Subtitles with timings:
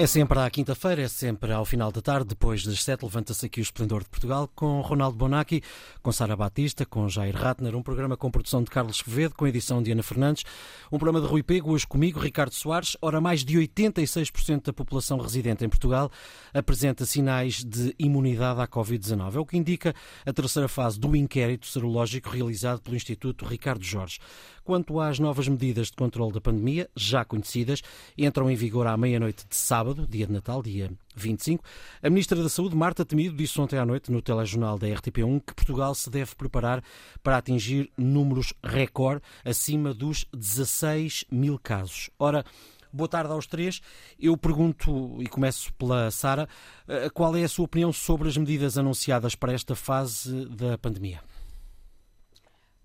[0.00, 3.60] É sempre à quinta-feira, é sempre ao final da tarde, depois das sete, levanta-se aqui
[3.60, 5.62] o Esplendor de Portugal com Ronaldo Bonacci,
[6.02, 9.82] com Sara Batista, com Jair Ratner, um programa com produção de Carlos Quevedo, com edição
[9.82, 10.42] de Ana Fernandes,
[10.90, 12.96] um programa de Rui Pego, hoje comigo, Ricardo Soares.
[13.02, 16.10] Ora, mais de 86% da população residente em Portugal
[16.54, 19.34] apresenta sinais de imunidade à Covid-19.
[19.34, 19.94] É o que indica
[20.24, 24.18] a terceira fase do inquérito serológico realizado pelo Instituto Ricardo Jorge.
[24.64, 27.82] Quanto às novas medidas de controle da pandemia, já conhecidas,
[28.16, 31.64] entram em vigor à meia-noite de sábado, dia de Natal, dia 25.
[32.02, 35.54] A Ministra da Saúde, Marta Temido, disse ontem à noite no telejornal da RTP1 que
[35.54, 36.82] Portugal se deve preparar
[37.22, 42.10] para atingir números recorde acima dos 16 mil casos.
[42.18, 42.44] Ora,
[42.92, 43.80] Boa tarde aos três.
[44.18, 46.48] Eu pergunto, e começo pela Sara,
[46.88, 51.20] eh, qual é a sua opinião sobre as medidas anunciadas para esta fase da pandemia?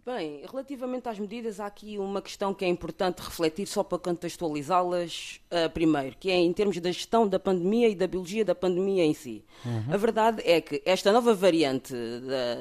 [0.06, 5.42] Bem, relativamente às medidas, há aqui uma questão que é importante refletir só para contextualizá-las
[5.50, 9.04] uh, primeiro, que é em termos da gestão da pandemia e da biologia da pandemia
[9.04, 9.44] em si.
[9.66, 9.86] Uhum.
[9.92, 11.92] A verdade é que esta nova variante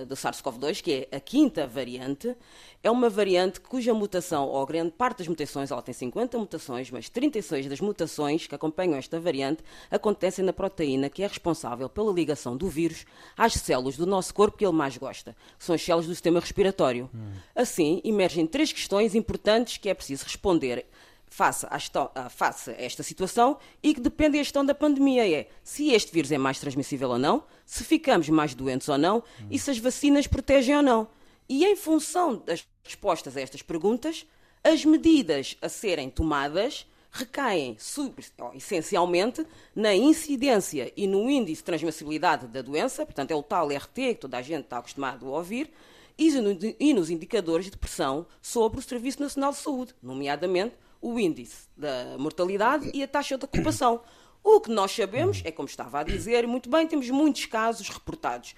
[0.08, 2.34] do SARS-CoV-2, que é a quinta variante,
[2.82, 7.10] é uma variante cuja mutação, ou grande parte das mutações, ela tem 50 mutações, mas
[7.10, 12.56] 36 das mutações que acompanham esta variante acontecem na proteína que é responsável pela ligação
[12.56, 13.04] do vírus
[13.36, 16.40] às células do nosso corpo que ele mais gosta, que são as células do sistema
[16.40, 17.10] respiratório.
[17.14, 17.33] Hum.
[17.54, 20.86] Assim, emergem três questões importantes que é preciso responder
[21.34, 25.28] face a, face a esta situação e que depende da gestão da pandemia.
[25.28, 29.18] É se este vírus é mais transmissível ou não, se ficamos mais doentes ou não
[29.18, 29.46] hum.
[29.50, 31.08] e se as vacinas protegem ou não.
[31.48, 34.24] E em função das respostas a estas perguntas,
[34.62, 38.14] as medidas a serem tomadas recaem sub,
[38.54, 43.94] essencialmente na incidência e no índice de transmissibilidade da doença, portanto é o tal RT
[43.94, 45.70] que toda a gente está acostumado a ouvir,
[46.18, 52.16] e nos indicadores de pressão sobre o Serviço Nacional de Saúde, nomeadamente o índice da
[52.18, 54.00] mortalidade e a taxa de ocupação.
[54.42, 58.54] O que nós sabemos é, como estava a dizer, muito bem, temos muitos casos reportados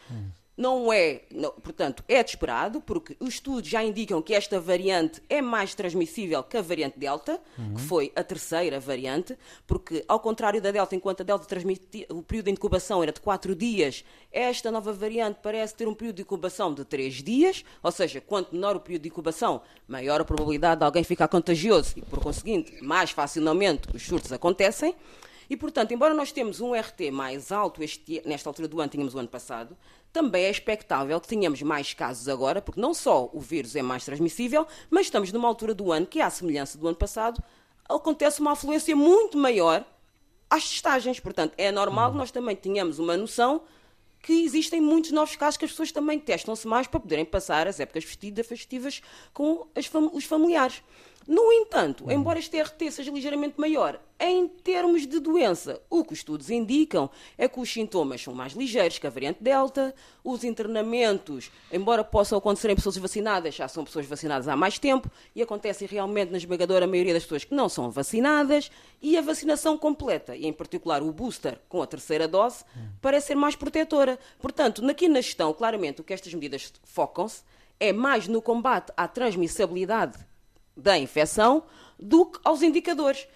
[0.56, 5.22] não é, não, portanto, é de esperado, porque os estudos já indicam que esta variante
[5.28, 7.74] é mais transmissível que a variante Delta, uhum.
[7.74, 9.36] que foi a terceira variante,
[9.66, 13.20] porque, ao contrário da Delta, enquanto a Delta transmitia, o período de incubação era de
[13.20, 17.92] 4 dias, esta nova variante parece ter um período de incubação de 3 dias, ou
[17.92, 22.02] seja, quanto menor o período de incubação, maior a probabilidade de alguém ficar contagioso e,
[22.02, 24.94] por conseguinte, mais facilmente os surtos acontecem.
[25.48, 29.14] E, portanto, embora nós temos um RT mais alto este, nesta altura do ano, tínhamos
[29.14, 29.76] o ano passado,
[30.12, 34.04] também é expectável que tenhamos mais casos agora, porque não só o vírus é mais
[34.04, 37.42] transmissível, mas estamos numa altura do ano que, à semelhança do ano passado,
[37.88, 39.84] acontece uma afluência muito maior
[40.48, 41.20] às testagens.
[41.20, 43.62] Portanto, é normal que nós também tenhamos uma noção
[44.22, 47.78] que existem muitos novos casos que as pessoas também testam-se mais para poderem passar as
[47.78, 49.00] épocas festivas
[49.32, 50.82] com fam os familiares.
[51.26, 52.12] No entanto, uhum.
[52.12, 57.10] embora este RT seja ligeiramente maior, em termos de doença, o que os estudos indicam
[57.36, 59.92] é que os sintomas são mais ligeiros que a variante Delta,
[60.22, 65.10] os internamentos, embora possam acontecer em pessoas vacinadas, já são pessoas vacinadas há mais tempo
[65.34, 68.70] e acontecem realmente na esmagadora maioria das pessoas que não são vacinadas,
[69.02, 72.88] e a vacinação completa, e em particular o booster com a terceira dose, uhum.
[73.02, 74.18] parece ser mais protetora.
[74.38, 77.42] Portanto, aqui na gestão, claramente, o que estas medidas focam-se
[77.78, 80.18] é mais no combate à transmissibilidade
[80.76, 81.62] da infecção
[81.98, 83.26] do que aos indicadores.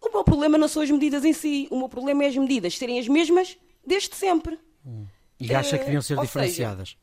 [0.00, 2.78] O meu problema não são as medidas em si, o meu problema é as medidas
[2.78, 4.58] serem as mesmas desde sempre.
[4.86, 5.06] Hum.
[5.40, 6.88] E acha que deviam ser uh, diferenciadas?
[6.90, 6.98] Seja,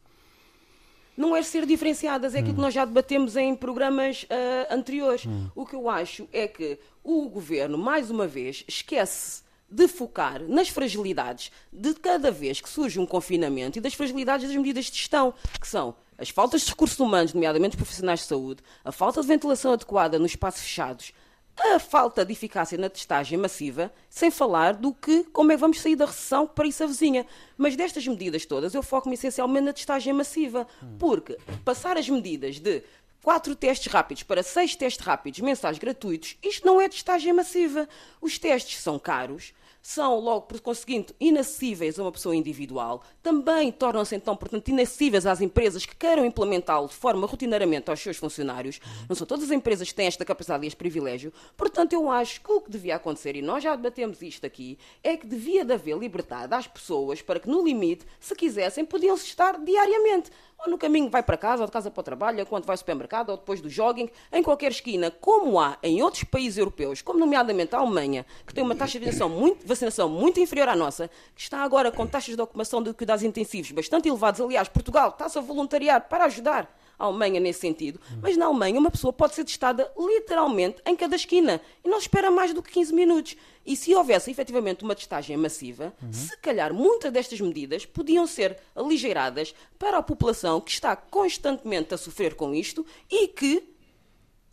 [1.17, 2.41] não é ser diferenciadas, é hum.
[2.41, 5.25] aquilo que nós já debatemos em programas uh, anteriores.
[5.25, 5.49] Hum.
[5.55, 10.69] O que eu acho é que o governo, mais uma vez, esquece de focar nas
[10.69, 15.33] fragilidades de cada vez que surge um confinamento e das fragilidades das medidas de gestão,
[15.59, 19.73] que são as faltas de recursos humanos, nomeadamente profissionais de saúde, a falta de ventilação
[19.73, 21.11] adequada nos espaços fechados,
[21.57, 25.79] a falta de eficácia na testagem massiva, sem falar do que, como é que vamos
[25.79, 27.25] sair da recessão para isso a vizinha.
[27.57, 30.67] Mas destas medidas todas, eu foco-me essencialmente na testagem massiva,
[30.99, 32.84] porque passar as medidas de
[33.22, 37.87] quatro testes rápidos para seis testes rápidos mensais gratuitos, isto não é testagem massiva.
[38.22, 39.53] Os testes são caros,
[39.85, 45.41] são, logo por conseguinte, inacessíveis a uma pessoa individual, também tornam-se, então, portanto, inacessíveis às
[45.41, 48.79] empresas que queiram implementá-lo de forma rotineiramente aos seus funcionários.
[49.08, 51.32] Não são todas as empresas que têm esta capacidade e este privilégio.
[51.55, 55.16] Portanto, eu acho que o que devia acontecer, e nós já debatemos isto aqui, é
[55.16, 59.64] que devia de haver liberdade às pessoas para que, no limite, se quisessem, podiam estar
[59.64, 62.73] diariamente ou no caminho vai para casa, ou de casa para o trabalho, quando vai
[62.73, 67.02] ao supermercado, ou depois do jogging, em qualquer esquina, como há em outros países europeus,
[67.02, 70.75] como nomeadamente a Alemanha, que tem uma taxa de vacinação muito, vacinação muito inferior à
[70.75, 74.41] nossa, que está agora com taxas de ocupação de cuidados intensivos bastante elevados.
[74.41, 78.91] Aliás, Portugal está-se a voluntariar para ajudar a Alemanha nesse sentido, mas na Alemanha uma
[78.91, 82.93] pessoa pode ser testada literalmente em cada esquina e não espera mais do que 15
[82.93, 83.35] minutos.
[83.65, 86.13] E se houvesse efetivamente uma testagem massiva, uhum.
[86.13, 91.97] se calhar muitas destas medidas podiam ser aligeiradas para a população que está constantemente a
[91.97, 93.75] sofrer com isto e que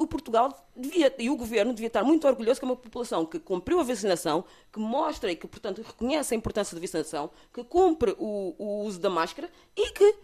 [0.02, 3.38] o Portugal devia, e o governo devia estar muito orgulhoso que é uma população que
[3.38, 8.14] cumpriu a vacinação, que mostra e que, portanto, reconhece a importância da vacinação, que cumpre
[8.18, 10.14] o, o uso da máscara e que,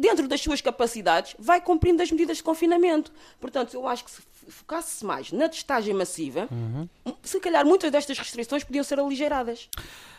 [0.00, 3.12] dentro das suas capacidades, vai cumprindo as medidas de confinamento.
[3.40, 6.88] Portanto, eu acho que se focasse-se mais na testagem massiva, uhum.
[7.22, 9.68] se calhar muitas destas restrições podiam ser aligeiradas.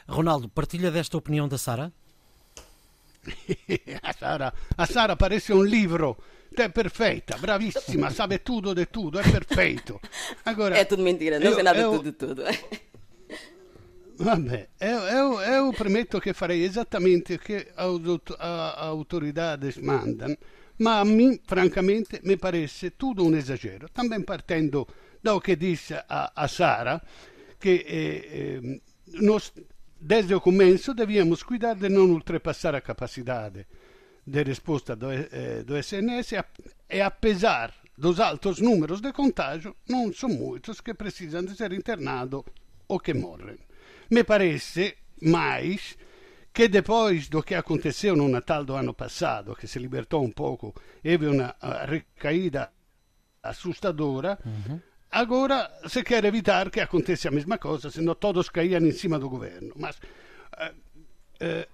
[0.07, 1.92] Ronaldo, partilha desta opinião da Sara?
[4.01, 6.18] a Sara, a Sara parece um livro
[6.57, 10.00] é perfeita, bravissima, sabe tudo de tudo, é perfeito.
[10.44, 12.44] Agora, é tudo mentira, não sei nada eu, tudo de tudo.
[14.22, 18.00] Vabbè, eu, eu, eu prometto che farei esattamente che as
[18.38, 20.38] autoridades mandam,
[20.78, 23.90] ma a mim, francamente, me parece tudo um exagero.
[23.92, 24.88] Também partendo
[25.20, 27.02] do que disse a, a Sara,
[27.60, 28.82] que eh, eh,
[29.22, 29.54] nós,
[30.00, 33.66] desde o começo, devíamos cuidar de não ultrapassar a capacidade
[34.24, 36.34] de resposta do, eh, do SNS
[36.88, 42.44] e apesar dos altos números de contágio, não são muitos que precisam de ser internados
[42.88, 43.58] ou que morrem.
[44.12, 45.98] Me parece mais
[46.54, 50.75] que depois do que aconteceu no Natal do ano passado, que se libertou um pouco,
[51.02, 51.56] teve uma
[51.88, 52.69] recaída
[53.42, 54.81] assustadora, uhum.
[55.10, 59.30] agora se quer evitar que aconteça a mesma coisa, senão todos caíam em cima do
[59.30, 59.74] governo.
[59.78, 60.75] Mas uh,
[61.42, 61.66] uh,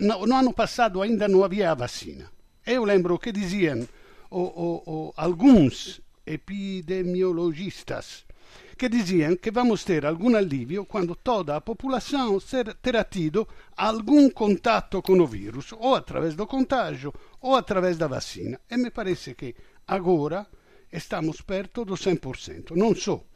[0.00, 2.28] no, no, ano passado ainda não havia a vacina.
[2.66, 3.86] Eu lembro que diziam
[4.28, 8.24] o, o, o, alguns epidemiologistas
[8.74, 12.38] que diziam que vamos ter algum alívio quando toda a população
[12.82, 18.60] terá tido algum contato com o vírus, ou através do contágio, ou através da vacina.
[18.70, 19.54] E me parece que
[19.86, 20.46] agora
[20.92, 22.76] estamos perto do 100%.
[22.76, 23.26] Não sou.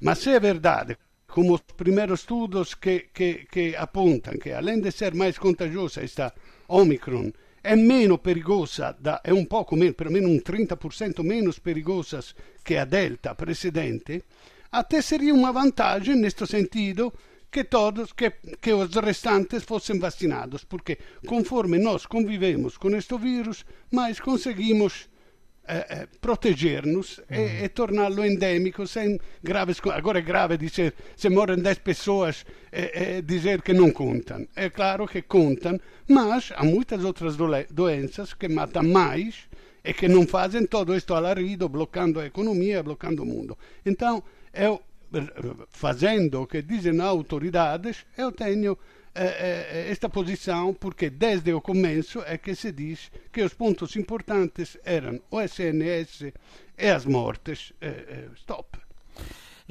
[0.00, 4.90] Mas se é verdade como os primeiros estudos que, que, que apontam que, além de
[4.90, 6.34] ser mais contagiosa, esta
[6.68, 7.30] Omicron
[7.62, 12.20] é menos perigosa, da, um pouco pelo menos um 30% menos perigosa
[12.64, 14.24] que a Delta precedente,
[14.70, 17.12] até seria uma vantagem, neste sentido,
[17.50, 18.30] que todos, que,
[18.60, 25.10] que os restantes fossem vacinados, porque conforme nós convivemos com este vírus, mais conseguimos
[25.66, 27.24] eh, eh, proteger-nos uhum.
[27.30, 33.18] e, e torná-lo endémico sem graves agora é grave dizer se morrem 10 pessoas é,
[33.18, 35.78] é dizer que não contam é claro que contam
[36.08, 37.36] mas há muitas outras
[37.70, 39.48] doenças que matam mais
[39.84, 43.56] e que não fazem todo isto alarido bloqueando a economia bloqueando o mundo
[43.86, 44.82] então eu
[45.70, 48.78] fazendo o que dizem autoridades eu tenho
[49.12, 55.20] esta posição porque desde o começo é que se diz que os pontos importantes eram
[55.30, 56.32] o SNS
[56.78, 57.72] e as mortes.
[58.36, 58.79] Stop.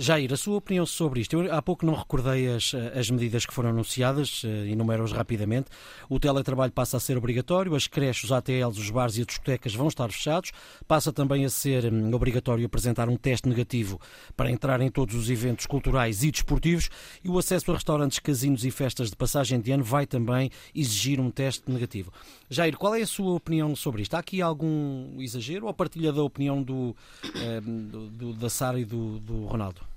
[0.01, 1.33] Jair, a sua opinião sobre isto?
[1.33, 5.69] Eu há pouco não recordei as, as medidas que foram anunciadas, eh, enumero-as rapidamente.
[6.07, 9.75] O teletrabalho passa a ser obrigatório, as creches, os ATLs, os bares e as discotecas
[9.75, 10.53] vão estar fechados.
[10.87, 13.99] Passa também a ser hum, obrigatório apresentar um teste negativo
[14.37, 16.89] para entrar em todos os eventos culturais e desportivos.
[17.21, 21.19] E o acesso a restaurantes, casinos e festas de passagem de ano vai também exigir
[21.19, 22.09] um teste negativo.
[22.49, 24.13] Jair, qual é a sua opinião sobre isto?
[24.13, 26.95] Há aqui algum exagero ou partilha da opinião do,
[27.35, 29.88] eh, do, do da Sara e do, do Ronaldo?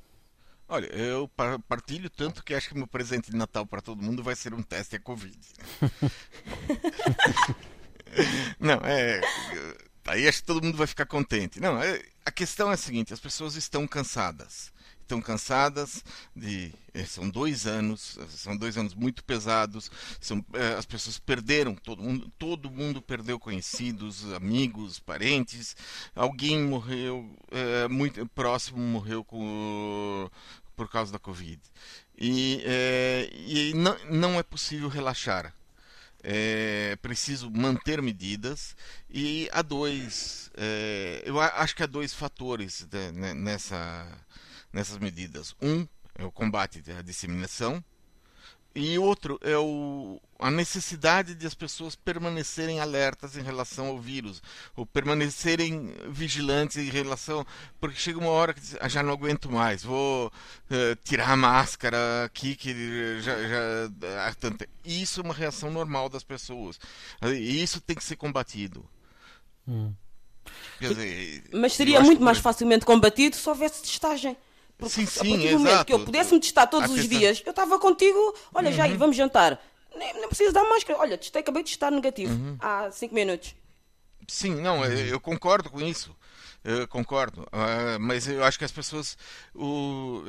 [0.72, 1.30] Olha, eu
[1.68, 4.62] partilho tanto que acho que meu presente de Natal para todo mundo vai ser um
[4.62, 5.38] teste a Covid.
[8.58, 9.20] Não, é.
[10.06, 11.60] Aí acho que todo mundo vai ficar contente.
[11.60, 14.72] Não, é, a questão é a seguinte: as pessoas estão cansadas
[15.12, 16.02] estão cansadas
[16.34, 21.74] de eh, são dois anos são dois anos muito pesados são eh, as pessoas perderam
[21.74, 25.76] todo mundo todo mundo perdeu conhecidos amigos parentes
[26.14, 30.30] alguém morreu é, muito próximo morreu com
[30.76, 31.60] por causa da covid.
[32.18, 35.54] E, é, e não, não é possível relaxar.
[36.22, 38.76] É preciso manter medidas.
[39.10, 44.06] E há dois é, eu acho que há dois fatores de, né, nessa
[44.72, 45.54] nessas medidas.
[45.60, 47.84] Um é o combate à disseminação
[48.74, 54.42] e outro é o, a necessidade de as pessoas permanecerem alertas em relação ao vírus,
[54.74, 57.46] ou permanecerem vigilantes em relação.
[57.78, 61.36] Porque chega uma hora que diz, ah, já não aguento mais, vou uh, tirar a
[61.36, 63.36] máscara aqui, que já.
[63.36, 64.66] já tanto.
[64.84, 66.80] Isso é uma reação normal das pessoas.
[67.22, 68.84] E isso tem que ser combatido.
[69.68, 69.92] Hum.
[70.80, 74.36] Dizer, Mas seria muito mais facilmente combatido se houvesse testagem.
[74.82, 75.84] Porque sim, sim, a partir do momento exato.
[75.86, 77.18] que eu pudesse me testar todos a os questão...
[77.18, 78.18] dias, eu estava contigo,
[78.52, 78.76] olha, uhum.
[78.76, 79.62] já aí, vamos jantar.
[79.94, 80.98] Nem, nem preciso dar máscara.
[80.98, 82.56] Olha, testei, acabei de testar negativo uhum.
[82.60, 83.54] há 5 minutos.
[84.26, 84.86] Sim, não, uhum.
[84.86, 86.16] eu concordo com isso.
[86.64, 87.42] Eu concordo.
[87.42, 89.16] Uh, mas eu acho que as pessoas.
[89.54, 90.22] O,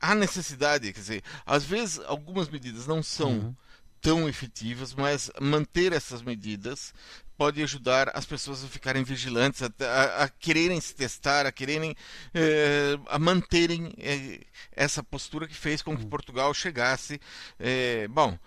[0.00, 3.30] há necessidade, quer dizer, às vezes algumas medidas não são.
[3.30, 3.54] Uhum
[4.00, 6.94] tão efetivas, mas manter essas medidas
[7.40, 11.96] pode ajudar as pessoas a ficarem vigilantes, a, a, a quererem se testar, a quererem
[12.34, 14.40] eh, a manterem eh,
[14.72, 16.10] essa postura que fez com que uhum.
[16.10, 17.18] Portugal chegasse,
[17.58, 18.38] eh, bom,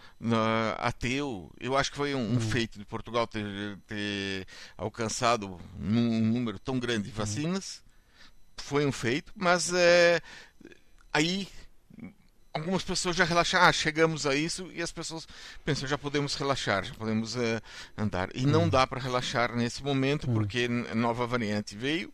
[0.78, 2.40] até o, eu acho que foi um, um uhum.
[2.40, 4.46] feito de Portugal ter, ter
[4.78, 7.16] alcançado um, número tão grande de uhum.
[7.16, 7.82] vacinas,
[8.58, 9.72] foi um feito, mas
[11.12, 11.48] aí
[12.54, 15.28] algumas pessoas já relaxam, ah, chegamos a isso e as pessoas
[15.66, 17.62] pensam, já podemos relaxar, já podemos uh,
[17.98, 18.30] andar.
[18.36, 18.70] E não hum.
[18.70, 20.34] dá para relaxar nesse momento hum.
[20.34, 22.14] porque nova variante veio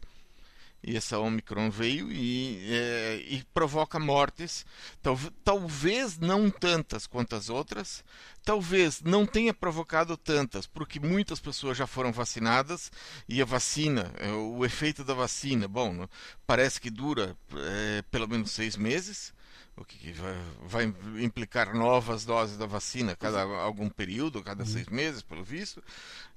[0.81, 4.65] e essa Omicron veio e, é, e provoca mortes,
[5.01, 8.03] Tal, talvez não tantas quanto as outras,
[8.43, 12.91] talvez não tenha provocado tantas, porque muitas pessoas já foram vacinadas
[13.27, 16.08] e a vacina, é, o efeito da vacina, bom,
[16.48, 19.34] parece que dura é, pelo menos seis meses,
[19.79, 20.93] o que vai, vai,
[21.24, 24.69] implicar novas doses da vacina cada algum período, cada uhum.
[24.69, 25.81] seis meses, pelo visto.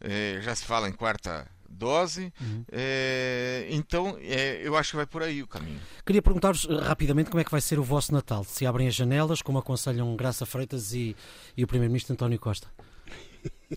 [0.00, 2.32] É, já se fala em quarta dose.
[2.40, 2.64] Uhum.
[2.70, 5.80] É, então, é, eu acho que vai por aí o caminho.
[6.06, 8.44] Queria perguntar-vos eh, rapidamente como é que vai ser o vosso Natal.
[8.44, 11.16] Se abrem as janelas, como aconselham Graça Freitas e,
[11.56, 12.68] e o Primeiro-Ministro António Costa.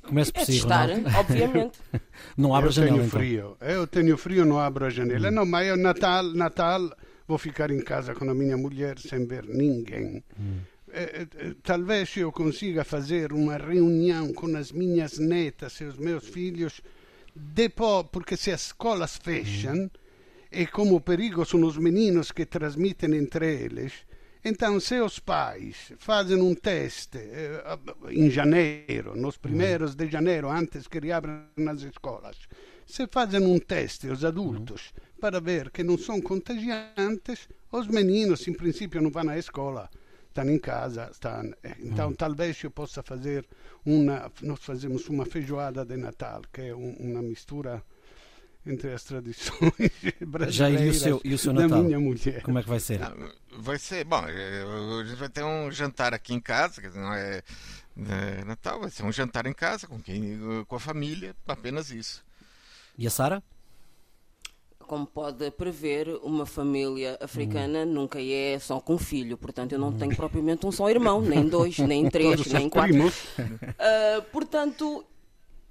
[0.03, 1.79] Comece por é si, testar, obviamente.
[2.37, 2.97] não abre eu a janela.
[2.97, 3.19] Tenho então.
[3.19, 3.57] frio.
[3.61, 5.29] Eu tenho frio, não abro a janela.
[5.29, 5.33] Uhum.
[5.33, 6.91] Não, mas é Natal, Natal
[7.27, 10.23] vou ficar em casa com a minha mulher sem ver ninguém.
[10.39, 10.59] Hum.
[11.63, 16.81] talvez eu consiga fazer uma reunião com as minhas netas e os meus filhos
[17.35, 19.89] depois, porque se as escolas fecham, hum.
[20.51, 23.93] e como o perigo são os meninos que transmitem entre eles,
[24.47, 27.79] então se os pais fazem um teste eh,
[28.11, 32.37] em janeiro, nos primeiros de janeiro, antes que reabram as escolas,
[32.85, 34.93] se fazem um teste os adultos
[35.25, 39.89] para ver que não são contagiantes, os meninos, em princípio, não vão à escola,
[40.27, 41.09] estão em casa.
[41.11, 41.51] Estão...
[41.79, 42.13] Então, hum.
[42.13, 43.43] talvez eu possa fazer
[43.83, 44.31] uma.
[44.43, 47.83] Nós fazemos uma feijoada de Natal, que é um, uma mistura
[48.67, 49.91] entre as tradições
[50.21, 51.69] brasileiras Já, e o seu, e o seu Natal?
[51.69, 52.43] da minha mulher.
[52.43, 52.99] Como é que vai ser?
[53.57, 57.41] Vai ser, bom, a gente vai ter um jantar aqui em casa, que não é,
[57.97, 62.23] é, Natal, vai ser um jantar em casa com quem, com a família, apenas isso.
[62.95, 63.43] E a Sara?
[64.85, 67.85] Como pode prever, uma família africana hum.
[67.85, 69.37] nunca é só com um filho.
[69.37, 69.97] Portanto, eu não hum.
[69.97, 73.07] tenho propriamente um só irmão, nem dois, nem três, nem quatro.
[73.07, 75.05] Uh, portanto,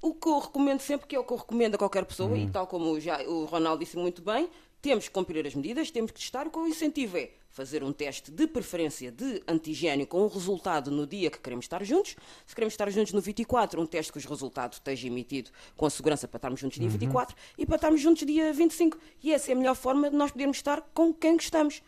[0.02, 2.36] o que eu recomendo sempre, que é o que eu recomendo a qualquer pessoa, hum.
[2.36, 4.48] e tal como já o Ronaldo disse muito bem,
[4.82, 6.46] temos que cumprir as medidas, temos que testar.
[6.46, 10.90] O que eu incentivo é fazer um teste de preferência de antigênio com o resultado
[10.90, 12.16] no dia que queremos estar juntos.
[12.44, 15.90] Se queremos estar juntos no 24, um teste que os resultados esteja emitido com a
[15.90, 16.92] segurança para estarmos juntos dia uhum.
[16.98, 18.98] 24 e para estarmos juntos dia 25.
[19.22, 21.80] E essa é a melhor forma de nós podermos estar com quem gostamos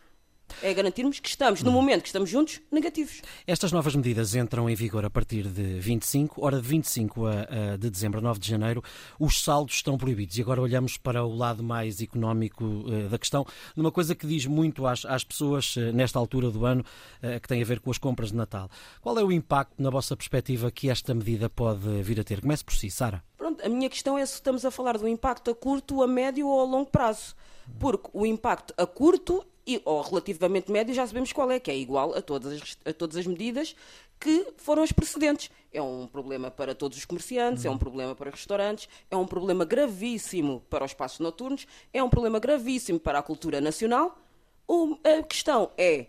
[0.61, 3.21] é garantirmos que estamos, no momento que estamos juntos, negativos.
[3.45, 7.77] Estas novas medidas entram em vigor a partir de 25, hora de 25 a, a,
[7.77, 8.83] de dezembro a 9 de janeiro,
[9.19, 10.37] os saldos estão proibidos.
[10.37, 14.45] E agora olhamos para o lado mais económico uh, da questão, numa coisa que diz
[14.45, 16.83] muito às, às pessoas uh, nesta altura do ano,
[17.23, 18.69] uh, que tem a ver com as compras de Natal.
[19.01, 22.41] Qual é o impacto, na vossa perspectiva, que esta medida pode vir a ter?
[22.41, 23.23] Comece por si, Sara.
[23.37, 26.47] Pronto, a minha questão é se estamos a falar do impacto a curto, a médio
[26.47, 27.35] ou a longo prazo.
[27.79, 31.77] Porque o impacto a curto e, ou relativamente médio, já sabemos qual é, que é
[31.77, 33.75] igual a todas as, a todas as medidas
[34.19, 35.51] que foram as precedentes.
[35.71, 37.71] É um problema para todos os comerciantes, uhum.
[37.71, 42.09] é um problema para restaurantes, é um problema gravíssimo para os espaços noturnos, é um
[42.09, 44.17] problema gravíssimo para a cultura nacional.
[44.67, 46.07] O, a questão é,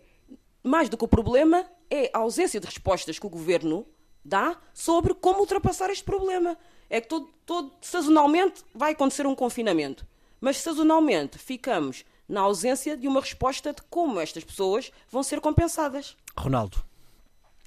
[0.63, 3.85] mais do que o problema, é a ausência de respostas que o governo
[4.23, 6.57] dá sobre como ultrapassar este problema.
[6.89, 10.05] É que todo, todo sazonalmente vai acontecer um confinamento,
[10.41, 16.15] mas sazonalmente ficamos na ausência de uma resposta de como estas pessoas vão ser compensadas.
[16.37, 16.77] Ronaldo.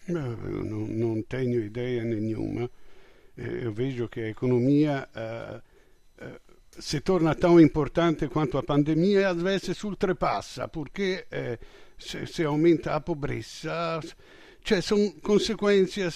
[0.06, 2.70] Não, não, não tenho ideia nenhuma.
[3.36, 6.40] Eh, eu vejo que a economia uh, uh,
[6.78, 11.58] se torna tão importante quanto a pandemia e às vezes ultrapassa, porque uh,
[11.98, 14.00] se, se, aumenta a pobreza,
[14.62, 16.08] cioè sono conseguenze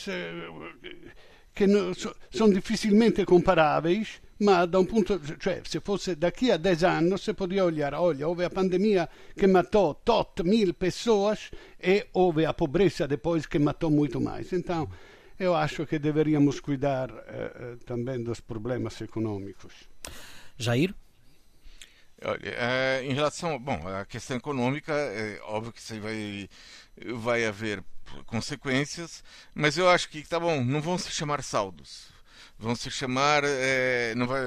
[1.52, 4.06] che no, so, sono difficilmente comparabili
[4.38, 7.94] ma da un punto, cioè se fosse da qui a 10 anni si poteva olhar,
[7.94, 13.58] olha, houve a pandemia che matou tot mil pessoas e houve a pobreza depois que
[13.58, 14.52] matou muito mais.
[14.52, 14.88] Então,
[15.38, 19.88] eu acho que deveríamos cuidar eh, também dos problemas econômicos.
[20.58, 20.94] Jair?
[22.24, 26.48] Olha, é, em relação, bom, à questão econômica, é óbvio que isso vai,
[27.14, 27.84] vai haver
[28.24, 29.22] consequências,
[29.54, 32.15] mas eu acho que, tá bom, não vão se chamar saldos
[32.58, 34.40] Vão se chamar, é, não vai,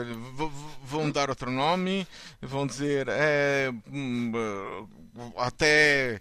[0.84, 2.08] vão dar outro nome,
[2.42, 3.70] vão dizer é,
[5.38, 6.20] até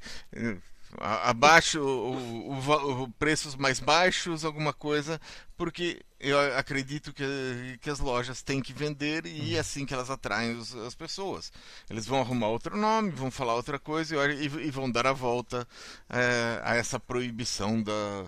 [0.98, 5.20] abaixo o, o, o, preços mais baixos alguma coisa
[5.56, 10.10] porque eu acredito que, que as lojas têm que vender e é assim que elas
[10.10, 11.52] atraem os, as pessoas.
[11.90, 15.66] Eles vão arrumar outro nome vão falar outra coisa e, e vão dar a volta
[16.08, 18.26] é, a essa proibição da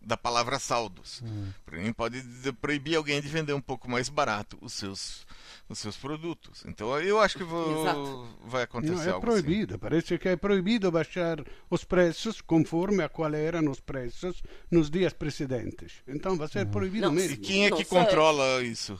[0.00, 1.22] da palavra saldos.
[1.22, 1.52] Hum.
[1.96, 2.22] Pode
[2.60, 5.26] proibir alguém de vender um pouco mais barato os seus
[5.68, 6.64] os seus produtos.
[6.66, 9.74] Então eu acho que vou, vai acontecer Não, é algo proibido.
[9.74, 9.80] Assim.
[9.80, 11.38] Parece que é proibido baixar
[11.70, 15.92] os preços conforme a qual eram os preços nos dias precedentes.
[16.08, 16.70] Então vai ser hum.
[16.70, 17.34] proibido Não, mesmo.
[17.34, 18.98] E quem é que controla isso?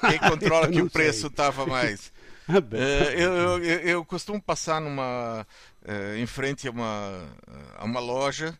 [0.00, 2.12] Quem controla que o preço estava mais?
[2.52, 5.46] Ah, é, eu, eu, eu, costumo passar numa
[5.84, 7.28] é, em frente a uma,
[7.76, 8.58] a uma loja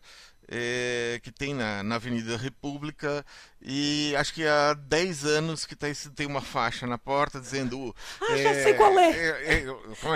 [0.53, 3.25] é, que tem na, na Avenida República
[3.61, 7.95] e acho que há 10 anos que tá, tem uma faixa na porta dizendo.
[8.21, 9.11] Ah, é, já sei qual é.
[9.11, 9.65] É,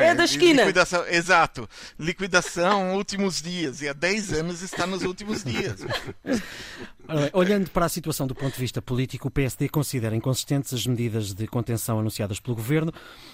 [0.01, 0.63] é, é da esquina.
[0.63, 1.69] Liquidação, exato.
[1.97, 3.81] Liquidação últimos dias.
[3.81, 5.79] E há 10 anos está nos últimos dias.
[7.33, 11.33] Olhando para a situação do ponto de vista político, o PSD considera inconsistentes as medidas
[11.33, 12.91] de contenção anunciadas pelo governo.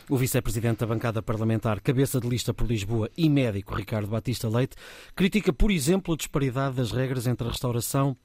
[0.09, 4.75] O vice-presidente da bancada parlamentar, cabeça de lista por Lisboa e médico Ricardo Batista Leite,
[5.15, 8.15] critica, por exemplo, a disparidade das regras entre a restauração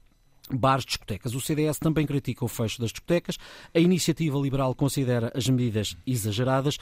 [0.49, 1.35] bares, discotecas.
[1.35, 3.37] O CDS também critica o fecho das discotecas.
[3.73, 6.77] A iniciativa liberal considera as medidas exageradas.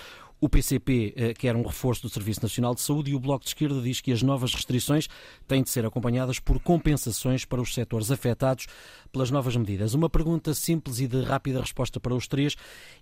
[0.45, 3.49] O PCP eh, quer um reforço do Serviço Nacional de Saúde e o Bloco de
[3.49, 5.07] Esquerda diz que as novas restrições
[5.47, 8.67] têm de ser acompanhadas por compensações para os setores afetados
[9.11, 9.95] pelas novas medidas.
[9.95, 12.55] Uma pergunta simples e de rápida resposta para os três.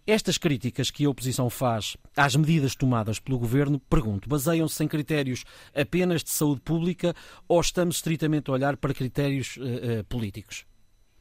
[0.08, 5.44] Estas críticas que a oposição faz às medidas tomadas pelo governo, pergunto, baseiam-se em critérios
[5.76, 7.14] apenas de saúde pública
[7.46, 10.66] ou estamos estritamente a olhar para critérios uh, uh, políticos?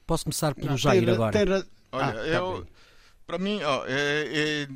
[0.07, 1.33] Posso começar pelo Não, Jair tem, agora.
[1.33, 2.66] Tem, Olha, ah, tá eu,
[3.27, 4.68] para mim, ó, é, é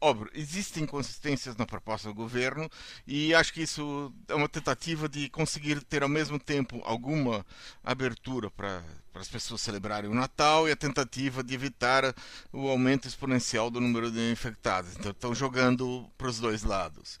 [0.00, 2.70] Óbvio, existem inconsistências na proposta do governo
[3.04, 7.44] e acho que isso é uma tentativa de conseguir ter ao mesmo tempo alguma
[7.82, 8.80] abertura para
[9.18, 12.14] para as pessoas celebrarem o Natal e a tentativa de evitar
[12.52, 14.92] o aumento exponencial do número de infectados.
[14.96, 17.18] Então estão jogando para os dois lados.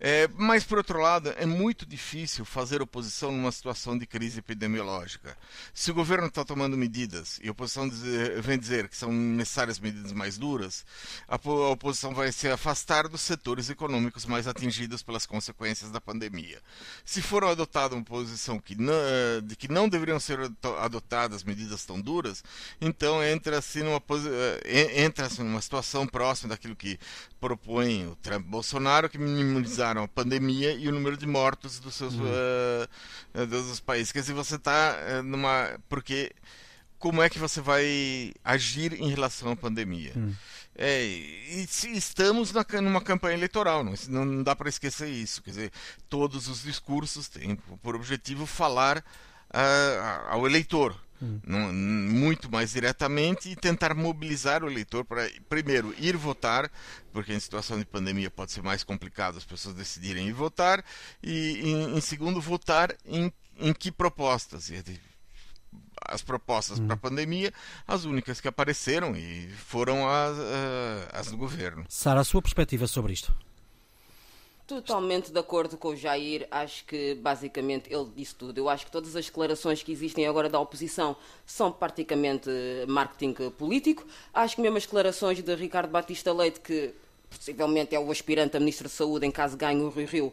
[0.00, 5.34] É, mas, por outro lado, é muito difícil fazer oposição numa situação de crise epidemiológica.
[5.72, 9.78] Se o governo está tomando medidas e a oposição dizer, vem dizer que são necessárias
[9.78, 10.84] medidas mais duras,
[11.26, 16.60] a, a oposição vai se afastar dos setores econômicos mais atingidos pelas consequências da pandemia.
[17.02, 18.94] Se for adotada uma posição que não,
[19.42, 20.38] de que não deveriam ser
[20.80, 22.44] adotadas medidas tão duras,
[22.80, 24.02] então entra-se numa,
[24.64, 26.98] eh, entra numa situação próxima daquilo que
[27.40, 32.14] propõe o Trump Bolsonaro, que minimizar a pandemia e o número de mortos dos seus
[32.14, 32.26] uhum.
[33.34, 34.12] uh, dos países.
[34.12, 35.78] Quer dizer, você está numa.
[35.88, 36.32] Porque
[36.98, 40.12] como é que você vai agir em relação à pandemia?
[40.16, 40.34] Uhum.
[40.74, 45.42] É, e estamos na, numa campanha eleitoral, não, não dá para esquecer isso.
[45.42, 45.72] Quer dizer,
[46.08, 53.94] todos os discursos têm por objetivo falar uh, ao eleitor muito mais diretamente e tentar
[53.94, 56.70] mobilizar o eleitor para, primeiro, ir votar,
[57.12, 60.84] porque em situação de pandemia pode ser mais complicado as pessoas decidirem ir votar,
[61.22, 64.70] e, em, em segundo, votar em, em que propostas.
[66.06, 67.52] As propostas para a pandemia,
[67.86, 71.84] as únicas que apareceram e foram as, eh, as do governo.
[71.88, 73.34] Sara, a sua perspectiva sobre isto?
[74.66, 78.56] Totalmente de acordo com o Jair, acho que basicamente ele disse tudo.
[78.56, 82.48] Eu acho que todas as declarações que existem agora da oposição são praticamente
[82.88, 84.06] marketing político.
[84.32, 86.94] Acho que mesmo as declarações de Ricardo Batista Leite, que
[87.28, 90.32] possivelmente é o aspirante a Ministro da Saúde em caso ganhe o Rio Rio,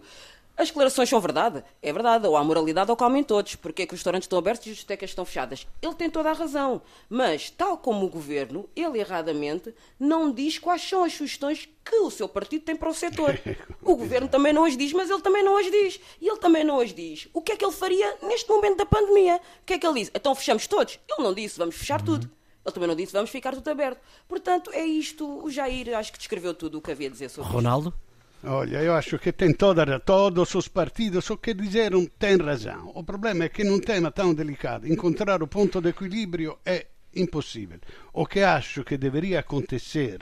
[0.58, 1.64] as declarações são verdade.
[1.82, 2.28] É verdade.
[2.28, 3.56] Ou há moralidade ou comem todos.
[3.56, 5.68] Porque é que os restaurantes estão abertos e as discotecas estão fechadas?
[5.82, 6.82] Ele tem toda a razão.
[7.10, 12.12] Mas, tal como o governo, ele erradamente não diz quais são as sugestões que o
[12.12, 13.40] seu partido tem para o setor.
[13.84, 16.00] O governo também não as diz, mas ele também não as diz.
[16.22, 17.28] E ele também não as diz.
[17.34, 19.38] O que é que ele faria neste momento da pandemia?
[19.62, 20.12] O que é que ele diz?
[20.14, 21.00] Então fechamos todos.
[21.10, 22.30] Ele não disse, vamos fechar tudo.
[22.64, 24.00] Ele também não disse, vamos ficar tudo aberto.
[24.28, 25.44] Portanto, é isto.
[25.44, 27.90] O Jair acho que descreveu tudo o que havia a dizer sobre Ronaldo?
[27.90, 28.11] Isto.
[28.43, 32.91] Olha, eu acho que tem toda, todos os partidos o que disseram têm razão.
[32.95, 37.80] O problema é que num tema tão delicado encontrar o ponto de equilíbrio é impossível.
[38.12, 40.21] O que acho que deveria acontecer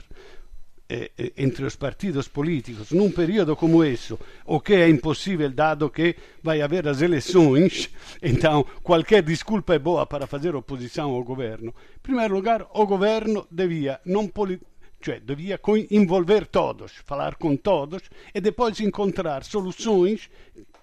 [0.86, 5.88] eh, eh, entre os partidos políticos num período como esse, o que é impossível dado
[5.88, 7.88] que vai haver as eleições,
[8.20, 11.72] então qualquer desculpa é boa para fazer oposição ao governo.
[11.96, 14.69] Em primeiro lugar, o governo devia não politizar
[15.00, 15.58] cioè devia
[15.90, 18.02] envolver todos, falar com todos
[18.34, 20.28] e depois encontrar soluções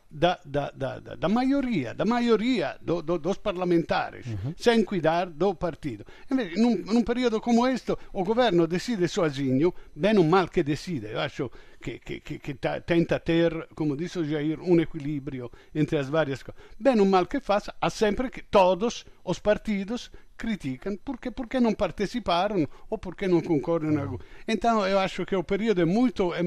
[0.10, 4.54] da, da, da, da maioria, da maioria do, do, dos parlamentares, uhum.
[4.58, 6.06] sem cuidar do partido.
[6.32, 11.08] Invece, num, num período como este, o governo decide sozinho, bem ou mal que decide,
[11.12, 11.52] eu acho
[11.82, 12.54] que, que, que, que
[12.86, 16.62] tenta ter, como disse o Jair, um equilíbrio entre as várias coisas.
[16.80, 21.73] Bem ou mal que faça, há sempre que todos os partidos criticam porque, porque não
[21.73, 24.19] participaram ou porque não concordam.
[24.47, 26.34] Então eu acho que o período é muito...
[26.34, 26.41] É,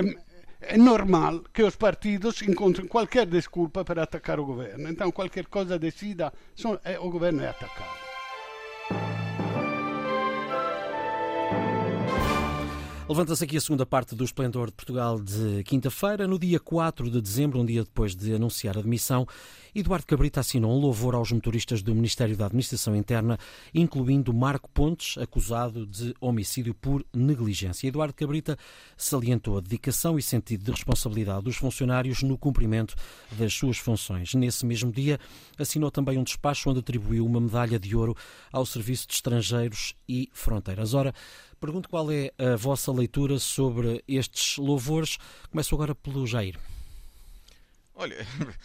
[0.00, 0.26] é,
[0.60, 4.88] é normal que os partidos encontrem qualquer desculpa para atacar o governo.
[4.88, 6.32] Então, qualquer coisa decida,
[6.82, 8.05] é, o governo é atacado.
[13.08, 16.26] Levanta-se aqui a segunda parte do Esplendor de Portugal de quinta-feira.
[16.26, 19.24] No dia 4 de dezembro, um dia depois de anunciar a demissão,
[19.78, 23.38] Eduardo Cabrita assinou um louvor aos motoristas do Ministério da Administração Interna,
[23.74, 27.86] incluindo Marco Pontes, acusado de homicídio por negligência.
[27.86, 28.58] Eduardo Cabrita
[28.96, 32.96] salientou a dedicação e sentido de responsabilidade dos funcionários no cumprimento
[33.32, 34.32] das suas funções.
[34.32, 35.20] Nesse mesmo dia,
[35.58, 38.16] assinou também um despacho onde atribuiu uma medalha de ouro
[38.50, 40.94] ao Serviço de Estrangeiros e Fronteiras.
[40.94, 41.14] Ora,
[41.60, 45.16] Pergunto qual é a vossa leitura sobre estes louvores.
[45.50, 46.58] Começo agora pelo Jair.
[47.94, 48.16] Olha,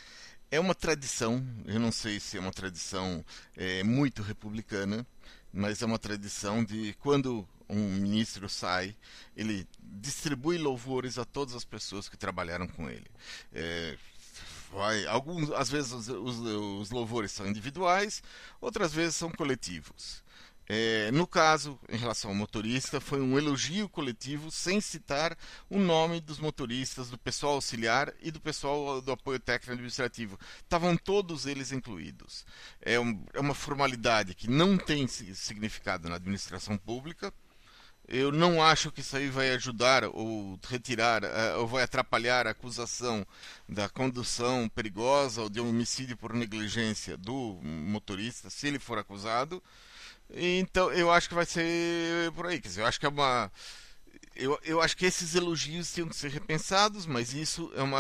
[0.52, 3.24] é uma tradição, eu não sei se é uma tradição
[3.56, 5.08] é, muito republicana,
[5.54, 8.94] mas é uma tradição de quando um ministro sai,
[9.36, 13.08] ele distribui louvores a todas as pessoas que trabalharam com ele.
[13.54, 13.98] É,
[14.70, 18.22] vai, alguns, às vezes os, os, os louvores são individuais,
[18.60, 20.22] outras vezes são coletivos.
[20.68, 25.38] É, no caso, em relação ao motorista, foi um elogio coletivo sem citar
[25.70, 30.40] o nome dos motoristas, do pessoal auxiliar e do pessoal do apoio técnico administrativo.
[30.64, 32.46] Estavam todos eles incluídos.
[32.82, 37.34] É, um, é uma formalidade que não tem significado na administração pública.
[38.08, 42.52] Eu não acho que isso aí vai ajudar ou retirar uh, ou vai atrapalhar a
[42.52, 43.26] acusação
[43.70, 49.64] da condução perigosa ou de um homicídio por negligência do motorista, se ele for acusado.
[50.34, 52.60] Então, eu acho que vai ser por aí.
[52.60, 53.52] Quer dizer, eu acho que é uma.
[54.34, 58.00] Eu, eu acho que esses elogios tinham que ser repensados, mas isso é uma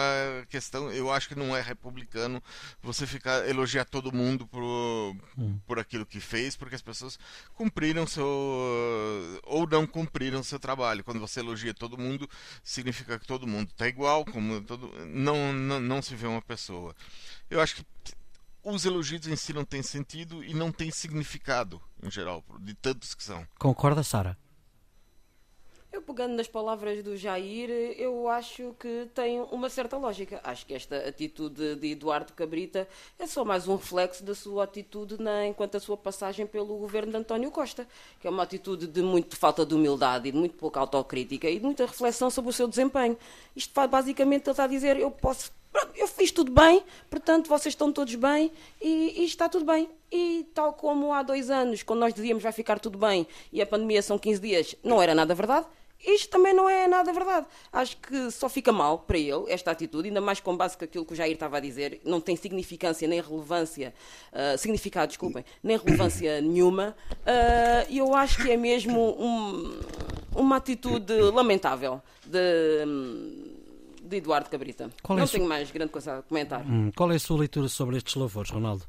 [0.49, 0.89] questão.
[0.89, 2.41] Eu acho que não é republicano
[2.81, 4.63] você ficar elogiar todo mundo por,
[5.37, 5.59] hum.
[5.67, 7.19] por aquilo que fez, porque as pessoas
[7.53, 8.25] cumpriram seu.
[9.43, 11.03] ou não cumpriram seu trabalho.
[11.03, 12.29] Quando você elogia todo mundo,
[12.63, 16.95] significa que todo mundo está igual, como todo, não, não, não se vê uma pessoa.
[17.49, 17.85] Eu acho que
[18.63, 23.13] os elogios em si não têm sentido e não têm significado, em geral, de tantos
[23.13, 23.45] que são.
[23.57, 24.37] Concorda, Sara?
[25.91, 30.39] Eu pegando nas palavras do Jair, eu acho que tem uma certa lógica.
[30.41, 32.87] Acho que esta atitude de Eduardo Cabrita
[33.19, 37.11] é só mais um reflexo da sua atitude na, enquanto a sua passagem pelo governo
[37.11, 37.85] de António Costa,
[38.21, 41.59] que é uma atitude de muito falta de humildade e de muito pouca autocrítica e
[41.59, 43.17] de muita reflexão sobre o seu desempenho.
[43.53, 45.51] Isto basicamente ele está a dizer, eu posso
[45.95, 49.89] eu fiz tudo bem, portanto vocês estão todos bem e, e, está tudo bem.
[50.11, 53.65] E tal como há dois anos, quando nós dizíamos vai ficar tudo bem e a
[53.65, 55.65] pandemia são 15 dias, não era nada verdade,
[56.05, 57.45] isto também não é nada verdade.
[57.71, 61.05] Acho que só fica mal para ele esta atitude, ainda mais com base com aquilo
[61.05, 63.93] que o Jair estava a dizer, não tem significância nem relevância,
[64.33, 66.95] uh, significado, desculpem, nem relevância nenhuma.
[67.87, 69.79] E uh, eu acho que é mesmo um,
[70.35, 73.60] uma atitude lamentável de
[74.11, 74.91] de Eduardo Cabrita.
[75.01, 75.49] Qual Não é tenho su...
[75.49, 76.61] mais grande coisa a comentar.
[76.61, 78.85] Hum, qual é a sua leitura sobre estes louvores, Ronaldo?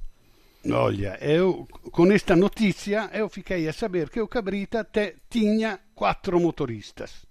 [0.70, 6.38] Olha, eu com esta notícia eu fiquei a saber que o Cabrita te, tinha quatro
[6.38, 7.26] motoristas.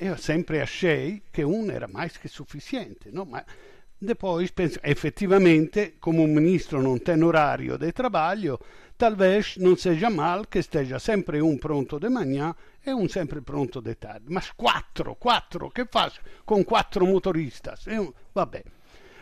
[0.00, 3.24] Eu sempre achei que um era mais que suficiente, no?
[3.24, 3.44] mas
[4.00, 8.58] depois penso, effettivamente, come un ministro non tem orario di trabalho,
[8.98, 13.80] talvez non seja mal che esteja sempre un pronto de manhã e un sempre pronto
[13.80, 14.26] de tarde.
[14.28, 17.86] Mas quattro, quattro, che faz com quattro motoristas?
[17.86, 18.62] Eu, vabbè.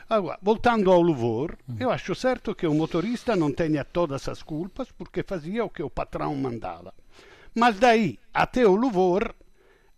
[0.08, 1.76] Agora, voltando ao louvor, mm.
[1.78, 5.82] eu acho certo que o motorista não tenha todas as culpas porque fazia o que
[5.82, 6.94] o patrão mandava.
[7.54, 9.34] Mas daí até o louvor,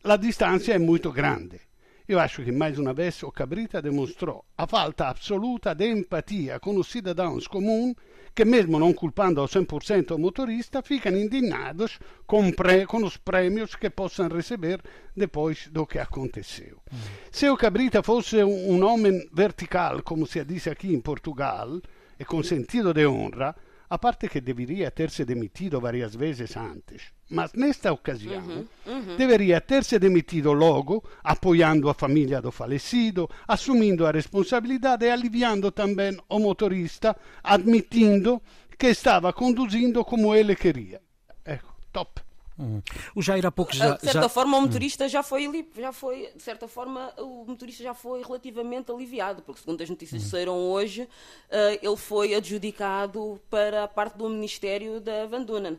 [0.02, 1.60] a distância é muito grande.
[2.08, 6.74] Eu acho que mais uma vez o Cabrita demonstrou a falta absoluta de empatia com
[6.76, 7.94] os cidadãos comuns
[8.38, 13.74] que, mesmo não culpando ao 100% o motorista, ficam indignados com, pre, com os prêmios
[13.74, 14.80] que possam receber
[15.16, 16.76] depois do que aconteceu.
[16.88, 16.96] Mm.
[17.32, 21.80] Se o Cabrita fosse um, um homem vertical, como se diz aqui em Portugal,
[22.16, 23.56] e com sentido de honra,
[23.90, 27.17] a parte que deveria ter-se demitido várias vezes antes.
[27.30, 29.16] Mas nesta ocasião uhum, uhum.
[29.16, 36.18] deveria ter-se demitido logo, apoiando a família do falecido, assumindo a responsabilidade e aliviando também
[36.28, 37.14] o motorista,
[37.44, 38.40] admitindo
[38.78, 41.02] que estava conduzindo como ele queria.
[41.44, 42.22] Ecco, top.
[42.58, 42.82] Hum.
[43.14, 43.94] O Jair há pouco já.
[43.94, 44.28] De certa já...
[44.28, 45.08] forma, o motorista hum.
[45.08, 46.32] já, foi, já foi.
[46.34, 50.24] De certa forma, o motorista já foi relativamente aliviado, porque, segundo as notícias hum.
[50.24, 55.78] que saíram hoje, uh, ele foi adjudicado para a parte do Ministério da Van Dunen.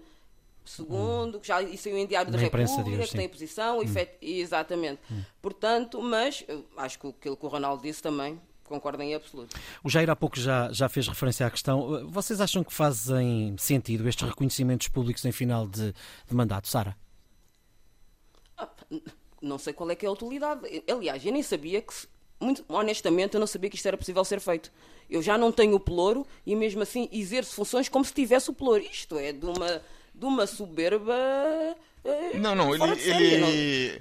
[0.69, 1.41] Segundo, hum.
[1.41, 3.81] já isso saiu em Diário da República, que tem posição, hum.
[3.81, 4.17] efet...
[4.21, 5.01] exatamente.
[5.11, 5.23] Hum.
[5.41, 6.45] Portanto, mas
[6.77, 9.57] acho que aquilo que o Ronaldo disse também concordo em absoluto.
[9.83, 12.07] O Jair há pouco já, já fez referência à questão.
[12.07, 16.95] Vocês acham que fazem sentido estes reconhecimentos públicos em final de, de mandato, Sara?
[18.55, 18.69] Ah,
[19.41, 20.61] não sei qual é que é a utilidade.
[20.87, 21.91] Aliás, eu nem sabia que,
[22.39, 24.71] muito honestamente, eu não sabia que isto era possível ser feito.
[25.09, 28.53] Eu já não tenho o pelouro e mesmo assim exerço funções como se tivesse o
[28.53, 28.83] pelouro.
[28.83, 29.81] Isto é de uma,
[30.19, 31.15] de uma soberba.
[32.03, 33.91] Eh, não, não, ele, série, ele...
[33.93, 33.99] Não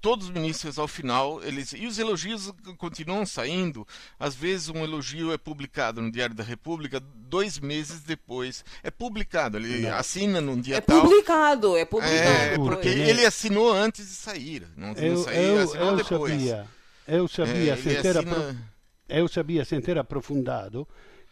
[0.00, 3.86] todos os ministros ao final eles e os elogios continuam saindo
[4.18, 9.56] às vezes um elogio é publicado no Diário da República dois meses depois é publicado
[9.56, 9.94] ele não.
[9.96, 14.68] assina num dia é tal publicado é publicado é, porque ele assinou antes de sair
[14.76, 16.66] não, eu, não saiu, eu, assinou eu depois sabia
[17.08, 18.72] eu sabia é, sem ter assina...
[19.08, 20.86] eu sabia sem ter aprofundado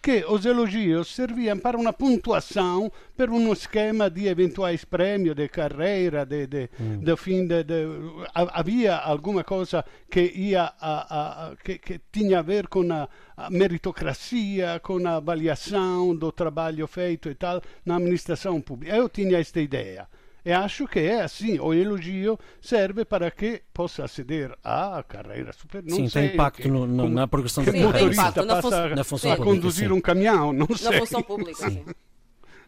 [0.05, 6.27] che os elogios serviam para uma pontuação, para um esquema de eventuais prêmios de carreira,
[6.27, 6.99] de, de, mm.
[6.99, 7.87] de fim de, de,
[8.35, 13.49] havia alguma coisa que ia a, a, que, que, tinha a ver com a, a
[13.49, 18.95] meritocracia, com a avaliação do trabalho feito e tal na administração pública.
[18.95, 20.07] Eu tinha esta ideia.
[20.45, 25.97] E acho que é assim, o elogio serve para que possa aceder à carreira superior.
[25.97, 27.93] Sim, sei, tem impacto que, no, no, na progressão da carreira.
[27.93, 29.95] motorista passa na função a conduzir sim.
[29.95, 30.91] um caminhão, não sei.
[30.91, 31.85] Na função pública, sim.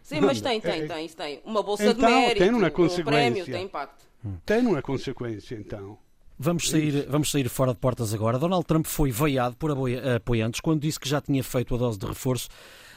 [0.02, 1.42] Sim, mas tem, tem, é, tem, isso tem.
[1.44, 3.02] Uma bolsa então, de mérito, tem uma consequência.
[3.02, 4.06] um prémio, tem impacto.
[4.46, 5.98] Tem uma consequência, então.
[6.38, 8.38] Vamos sair, vamos sair fora de portas agora.
[8.38, 9.70] Donald Trump foi veiado por
[10.14, 12.48] apoiantes quando disse que já tinha feito a dose de reforço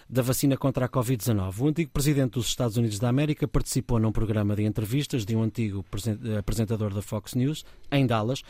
[0.09, 1.61] da vacina contra a Covid-19.
[1.61, 5.43] O antigo presidente dos Estados Unidos da América participou num programa de entrevistas de um
[5.43, 5.85] antigo
[6.37, 8.41] apresentador da Fox News, em Dallas.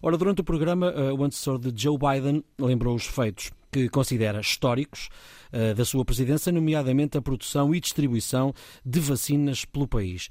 [0.00, 4.40] Ora, durante o programa, eh, o antecessor de Joe Biden lembrou os feitos que considera
[4.40, 5.08] históricos
[5.50, 8.54] eh, da sua presidência, nomeadamente a produção e distribuição
[8.84, 10.28] de vacinas pelo país.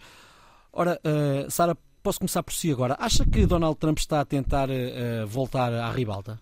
[0.71, 1.00] Ora,
[1.50, 2.95] Sara, posso começar por si agora.
[3.00, 4.67] Acha que Donald Trump está a tentar
[5.26, 6.39] voltar à ribalta?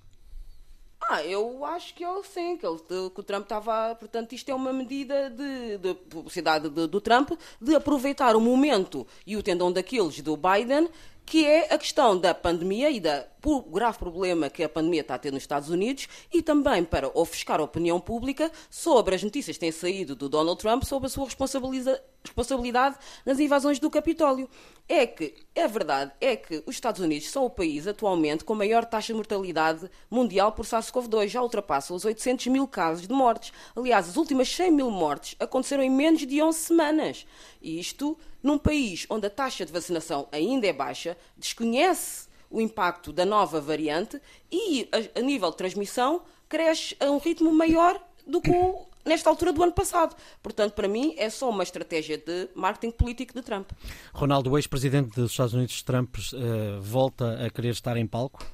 [1.08, 3.96] Ah, eu acho que eu sim, que, ele, que o Trump estava.
[3.96, 9.06] Portanto, isto é uma medida de, de publicidade de, do Trump de aproveitar o momento
[9.26, 10.90] e o tendão daqueles do Biden,
[11.24, 15.16] que é a questão da pandemia e da o grave problema que a pandemia está
[15.16, 19.58] a ter nos Estados Unidos e também para ofuscar a opinião pública sobre as notícias
[19.58, 24.50] que têm saído do Donald Trump sobre a sua responsabilidade nas invasões do Capitólio.
[24.88, 28.58] É que, é verdade, é que os Estados Unidos são o país atualmente com a
[28.58, 33.52] maior taxa de mortalidade mundial por SARS-CoV-2, já ultrapassa os 800 mil casos de mortes.
[33.76, 37.26] Aliás, as últimas 100 mil mortes aconteceram em menos de 11 semanas.
[37.62, 43.26] Isto num país onde a taxa de vacinação ainda é baixa, desconhece o impacto da
[43.26, 48.52] nova variante e, a, a nível de transmissão, cresce a um ritmo maior do que
[48.52, 50.16] o, nesta altura do ano passado.
[50.42, 53.70] Portanto, para mim, é só uma estratégia de marketing político de Trump.
[54.14, 58.46] Ronaldo, o ex-presidente dos Estados Unidos, Trump, uh, volta a querer estar em palco?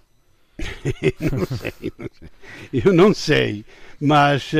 [1.19, 2.29] não sei, não sei.
[2.71, 3.65] Eu não sei,
[3.99, 4.57] mas uh,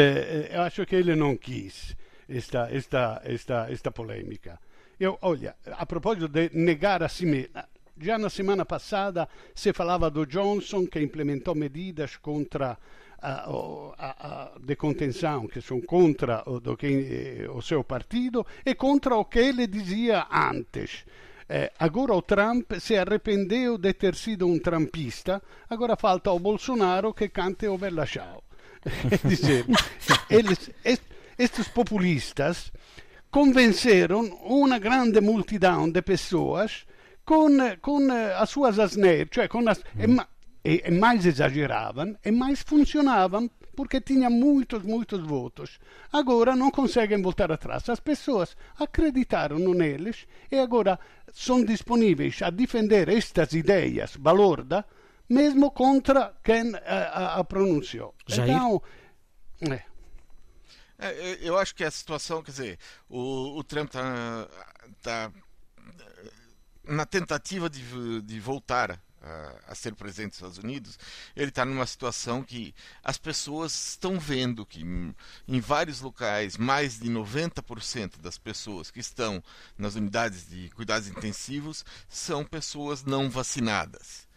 [0.51, 1.95] eu acho que ele não quis
[2.27, 4.59] esta, esta, esta, esta polêmica.
[4.99, 7.49] Eu, olha, a propósito de negar a si mesmo,
[7.99, 12.77] já na semana passada se falava do Johnson que implementou medidas contra
[13.21, 13.49] a,
[13.97, 18.73] a, a de contenção que são contra o, do que, eh, o seu partido e
[18.73, 21.05] contra o que ele dizia antes.
[21.47, 27.13] Eh, agora o Trump se arrependeu de ter sido um trumpista, agora falta o Bolsonaro
[27.13, 28.43] que cante o Bella Ciao.
[30.29, 30.71] eles,
[31.37, 32.71] estes populistas
[33.29, 36.85] convenceram uma grande multidão de pessoas
[37.31, 40.19] con, con as suas asneiras, cioè con as, mm.
[40.65, 45.79] e, e, mais exageravam e mais funcionavam porque tinha muitos, muitos votos.
[46.11, 47.87] Agora não conseguem voltar atrás.
[47.87, 50.99] As pessoas acreditaram neles e agora
[51.31, 54.85] são disponíveis a defender estas ideias balorda
[55.29, 58.13] mesmo contra quem a, a pronunciou.
[58.27, 58.51] Jair?
[58.51, 58.81] Então,
[59.71, 59.83] é.
[60.99, 64.47] É, eu acho que a situação, quer dizer, o, o Trump está
[65.01, 65.31] tá
[66.91, 70.99] na tentativa de, de voltar a, a, ser presidente dos Estados Unidos,
[71.35, 72.73] ele está numa situação que
[73.03, 74.83] as pessoas estão vendo que
[75.47, 79.43] em vários locais, mais de 90% das pessoas que estão
[79.77, 84.27] nas unidades de cuidados intensivos são pessoas não vacinadas.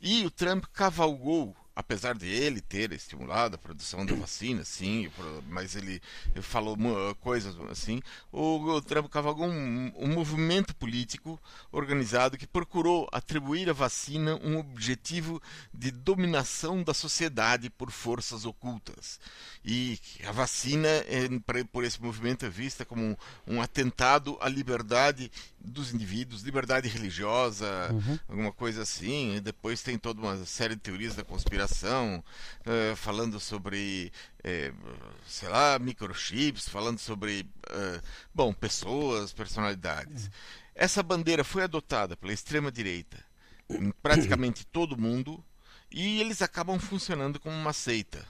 [0.00, 5.10] E o Trump cavalgou apesar de ele ter estimulado a produção da vacina, sim,
[5.48, 6.00] mas ele
[6.42, 6.76] falou
[7.20, 11.40] coisas assim, o Trump cavalgou um, um movimento político
[11.72, 19.18] organizado que procurou atribuir à vacina um objetivo de dominação da sociedade por forças ocultas.
[19.64, 21.28] E a vacina, é,
[21.72, 23.16] por esse movimento, é vista como um,
[23.46, 28.18] um atentado à liberdade dos indivíduos, liberdade religiosa, uhum.
[28.28, 29.36] alguma coisa assim.
[29.36, 35.48] E depois tem toda uma série de teorias da conspiração, uh, falando sobre, uh, sei
[35.48, 38.02] lá, microchips, falando sobre, uh,
[38.34, 40.24] bom, pessoas, personalidades.
[40.24, 40.30] Uhum.
[40.74, 43.18] Essa bandeira foi adotada pela extrema-direita
[43.68, 45.42] em praticamente todo mundo
[45.90, 48.26] e eles acabam funcionando como uma seita.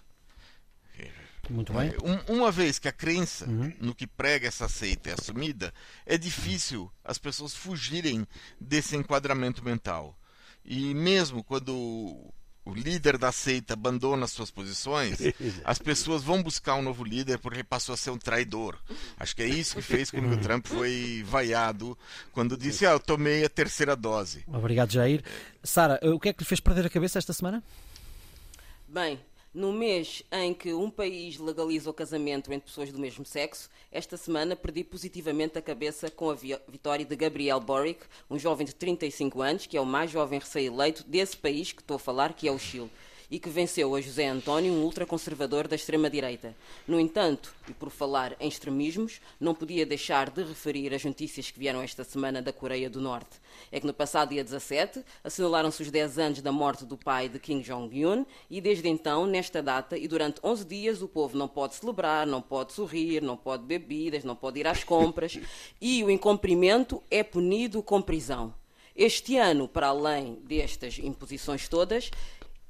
[1.50, 1.92] Muito bem.
[2.04, 3.72] Um, uma vez que a crença uhum.
[3.80, 5.74] no que prega essa seita é assumida,
[6.06, 8.26] é difícil as pessoas fugirem
[8.60, 10.16] desse enquadramento mental.
[10.64, 12.32] E mesmo quando
[12.64, 15.18] o líder da seita abandona suas posições,
[15.64, 18.78] as pessoas vão buscar um novo líder porque passou a ser um traidor.
[19.18, 21.96] Acho que é isso que fez com que o Trump foi vaiado
[22.32, 24.44] quando disse: Ah, eu tomei a terceira dose.
[24.46, 25.22] Obrigado, Jair.
[25.62, 27.62] Sara, o que é que lhe fez perder a cabeça esta semana?
[28.88, 29.20] Bem,
[29.52, 34.16] no mês em que um país legaliza o casamento entre pessoas do mesmo sexo, esta
[34.16, 39.42] semana perdi positivamente a cabeça com a vitória de Gabriel Boric, um jovem de 35
[39.42, 42.52] anos, que é o mais jovem recém-eleito desse país que estou a falar, que é
[42.52, 42.90] o Chile
[43.30, 46.54] e que venceu a José António, um ultraconservador da extrema-direita.
[46.86, 51.58] No entanto, e por falar em extremismos, não podia deixar de referir as notícias que
[51.58, 53.40] vieram esta semana da Coreia do Norte.
[53.70, 57.38] É que no passado dia 17 assinalaram-se os 10 anos da morte do pai de
[57.38, 61.74] Kim Jong-un e desde então, nesta data e durante 11 dias, o povo não pode
[61.74, 65.38] celebrar, não pode sorrir, não pode beber bebidas, não pode ir às compras
[65.80, 68.54] e o incumprimento é punido com prisão.
[68.94, 72.10] Este ano, para além destas imposições todas,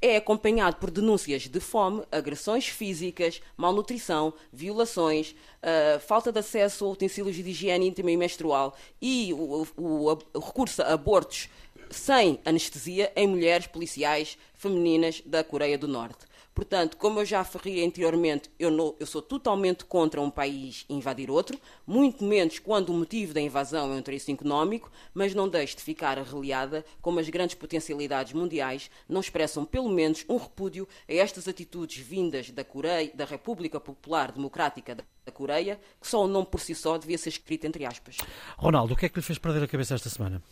[0.01, 6.89] é acompanhado por denúncias de fome, agressões físicas, malnutrição, violações, uh, falta de acesso a
[6.89, 11.49] utensílios de higiene íntima e menstrual e o, o, o recurso a abortos
[11.91, 16.30] sem anestesia em mulheres policiais femininas da Coreia do Norte.
[16.55, 21.31] Portanto, como eu já afirmei anteriormente, eu, não, eu, sou totalmente contra um país invadir
[21.31, 25.77] outro, muito menos quando o motivo da invasão é um interesse económico, mas não deixe
[25.77, 31.15] de ficar arreliada como as grandes potencialidades mundiais não expressam pelo menos um repúdio a
[31.15, 36.47] estas atitudes vindas da, Coreia, da República Popular Democrática da Coreia, que só o nome
[36.47, 38.19] por si só devia ser escrito entre aspas.
[38.57, 40.43] Ronaldo, o que é que lhe fez perder a cabeça esta semana?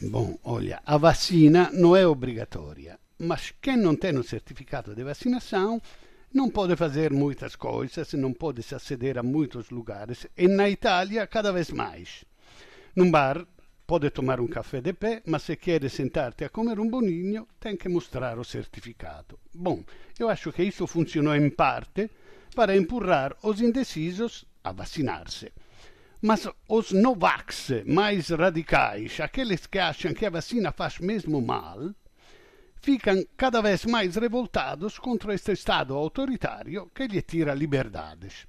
[0.00, 5.80] Bom, olha, a vacina não é obrigatória mas quem não tem o certificado de vacinação
[6.34, 11.24] não pode fazer muitas coisas, não pode se aceder a muitos lugares, e na Itália
[11.26, 12.24] cada vez mais.
[12.96, 13.46] Num bar
[13.86, 17.76] pode tomar um café de pé, mas se quer sentar-te a comer um boninho, tem
[17.76, 19.38] que mostrar o certificado.
[19.54, 19.84] Bom,
[20.18, 22.10] eu acho que isso funcionou em parte
[22.56, 25.52] para empurrar os indecisos a vacinar-se.
[26.20, 31.94] Mas os Novax mais radicais, aqueles que acham que a vacina faz mesmo mal,
[32.82, 38.46] ficam cada vez mais revoltados contra este Estado autoritário que lhe tira liberdades.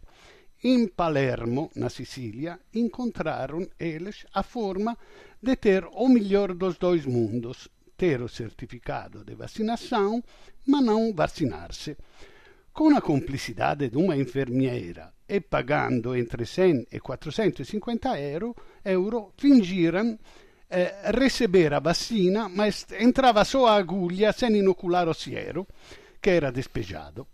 [0.63, 4.97] Em Palermo, na Sicília, encontraram eles a forma
[5.41, 10.23] de ter o melhor dos dois mundos, ter o certificado de vacinação,
[10.65, 11.95] mas não vacinar-se.
[12.71, 20.17] Com a cumplicidade de uma enfermeira e pagando entre 100 e 450 euro, euro fingiram
[20.75, 25.67] eh, receber a vacina, mas entrava só a agulha sem inocular o siero,
[26.19, 27.27] que era despejado.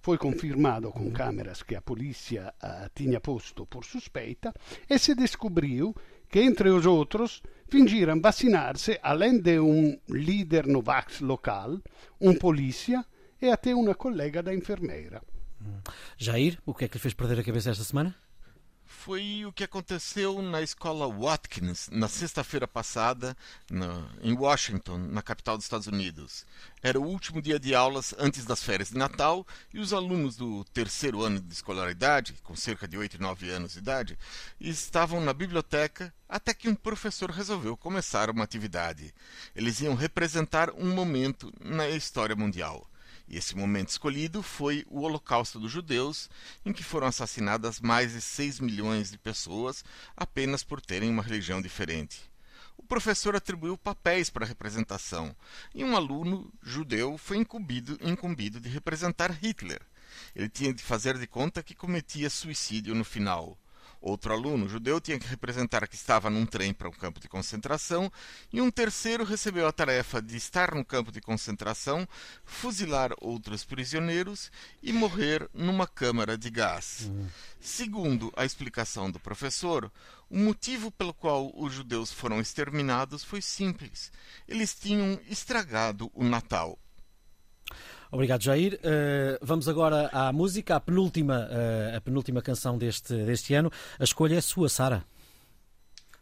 [0.00, 4.54] Foi confirmado com câmeras que a polícia uh, tinha posto por suspeita
[4.88, 5.94] e se descobriu
[6.30, 11.78] que, entre os outros, fingiram vacinar-se, além de um líder Novax local,
[12.18, 13.04] um polícia
[13.42, 15.20] e até uma colega da enfermeira.
[16.16, 18.14] Jair, o que é que lhe fez perder a cabeça esta semana?
[18.86, 23.36] Foi o que aconteceu na escola Watkins na sexta-feira passada,
[24.22, 26.46] em Washington, na capital dos Estados Unidos.
[26.82, 30.64] Era o último dia de aulas antes das férias de Natal e os alunos do
[30.64, 34.18] terceiro ano de escolaridade, com cerca de 8 e 9 anos de idade,
[34.60, 39.12] estavam na biblioteca até que um professor resolveu começar uma atividade.
[39.54, 42.88] Eles iam representar um momento na história mundial.
[43.28, 46.30] E esse momento escolhido foi o Holocausto dos Judeus,
[46.64, 49.84] em que foram assassinadas mais de 6 milhões de pessoas
[50.16, 52.30] apenas por terem uma religião diferente.
[52.76, 55.34] O professor atribuiu papéis para a representação,
[55.74, 59.80] e um aluno judeu foi incumbido, incumbido de representar Hitler.
[60.34, 63.58] Ele tinha de fazer de conta que cometia suicídio no final.
[64.06, 68.08] Outro aluno judeu tinha que representar que estava num trem para um campo de concentração,
[68.52, 72.06] e um terceiro recebeu a tarefa de estar no campo de concentração,
[72.44, 74.48] fuzilar outros prisioneiros
[74.80, 77.10] e morrer numa câmara de gás.
[77.10, 77.26] Uhum.
[77.60, 79.90] Segundo a explicação do professor,
[80.30, 84.12] o motivo pelo qual os judeus foram exterminados foi simples:
[84.46, 86.78] eles tinham estragado o Natal.
[88.16, 88.76] Obrigado, Jair.
[88.76, 93.70] Uh, vamos agora à música, a penúltima, uh, a penúltima canção deste, deste ano.
[93.98, 95.04] A escolha é sua, Sara.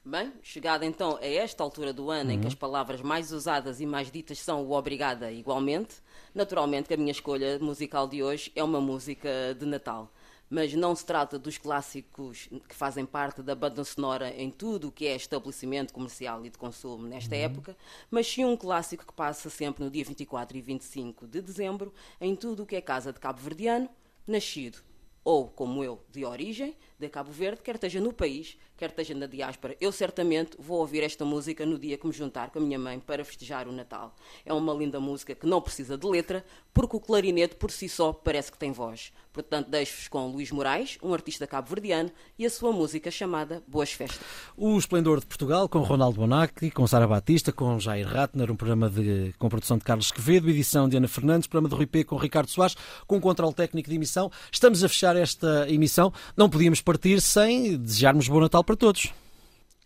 [0.05, 2.35] Bem, chegada então a esta altura do ano uhum.
[2.35, 2.49] em que uhum.
[2.49, 5.95] as palavras mais usadas e mais ditas são o obrigada igualmente,
[6.35, 10.13] naturalmente que a minha escolha musical de hoje é uma música de Natal
[10.49, 14.93] mas não se trata dos clássicos que fazem parte da banda sonora em tudo o
[14.93, 17.41] que é estabelecimento comercial e de consumo nesta uhum.
[17.43, 17.77] época,
[18.11, 22.37] mas sim um clássico que passa sempre no dia 24 e 25 de dezembro em
[22.37, 23.89] tudo o que é casa de Cabo Verdeano,
[24.27, 24.83] nascido
[25.25, 26.77] ou como eu, de origem,
[27.07, 29.77] de Cabo Verde, quer esteja no país, quer esteja na diáspora.
[29.81, 32.99] Eu certamente vou ouvir esta música no dia que me juntar com a minha mãe
[32.99, 34.15] para festejar o Natal.
[34.45, 38.13] É uma linda música que não precisa de letra, porque o clarinete por si só
[38.13, 39.13] parece que tem voz.
[39.33, 44.21] Portanto, deixo-vos com Luís Moraes, um artista cabo-verdiano, e a sua música chamada Boas Festas.
[44.57, 48.89] O Esplendor de Portugal, com Ronaldo Bonacci, com Sara Batista, com Jair Ratner, um programa
[48.89, 52.17] de, com produção de Carlos Quevedo, edição de Ana Fernandes, programa de Rui P com
[52.17, 52.77] Ricardo Soares,
[53.07, 54.31] com controle técnico de emissão.
[54.53, 56.13] Estamos a fechar esta emissão.
[56.37, 59.13] Não podíamos partir sem desejarmos bom Natal para todos.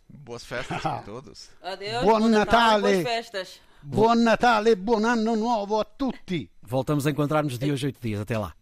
[0.08, 1.48] Boas festas a todos.
[1.62, 2.82] Adeus, buon, buon Natale.
[2.82, 3.60] Boas festas.
[3.82, 6.50] Buon Natale e buon anno nuovo a tutti.
[6.60, 8.20] Voltamos a encontrar-nos de hoje oito dias.
[8.20, 8.57] Até lá.